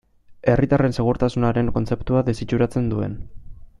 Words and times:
Herritarren 0.53 0.95
segurtasunaren 0.99 1.69
kontzeptua 1.75 2.25
desitxuratzen 2.31 2.89
duen. 2.95 3.15